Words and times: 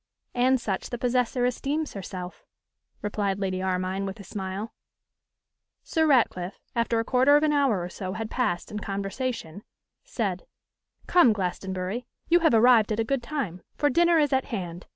'And 0.33 0.59
such 0.59 0.89
the 0.89 0.97
possessor 0.97 1.45
esteems 1.45 1.93
herself,' 1.93 2.43
replied 3.03 3.37
Lady 3.37 3.61
Armine 3.61 4.03
with 4.07 4.19
a 4.19 4.23
smile. 4.23 4.73
Sir 5.83 6.07
Ratcliffe, 6.07 6.59
after 6.75 6.99
a 6.99 7.03
quarter 7.05 7.37
of 7.37 7.43
an 7.43 7.53
hour 7.53 7.79
or 7.83 7.89
so 7.89 8.13
had 8.13 8.31
passed 8.31 8.71
in 8.71 8.79
conversation, 8.79 9.61
said: 10.03 10.47
'Come, 11.05 11.33
Glastonbury, 11.33 12.07
you 12.29 12.39
have 12.39 12.55
arrived 12.55 12.91
at 12.91 12.99
a 12.99 13.03
good 13.03 13.21
time, 13.21 13.61
for 13.75 13.91
dinner 13.91 14.17
is 14.17 14.33
at 14.33 14.45
hand. 14.45 14.87